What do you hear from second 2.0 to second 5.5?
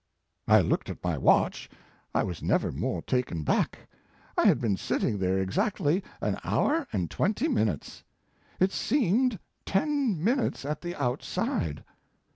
I was never more taken back. I had been sitting there